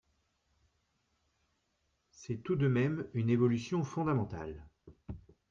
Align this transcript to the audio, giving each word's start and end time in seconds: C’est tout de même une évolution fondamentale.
C’est 2.09 2.37
tout 2.37 2.55
de 2.55 2.67
même 2.67 3.07
une 3.13 3.29
évolution 3.29 3.83
fondamentale. 3.83 4.67